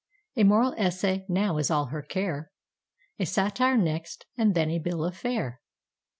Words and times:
A 0.35 0.43
moral 0.43 0.73
essay 0.79 1.27
now 1.29 1.57
is 1.59 1.69
all 1.69 1.89
her 1.93 2.01
care,A 2.01 3.25
satire 3.27 3.77
next, 3.77 4.25
and 4.35 4.55
then 4.55 4.71
a 4.71 4.79
bill 4.79 5.05
of 5.05 5.15
fare. 5.15 5.61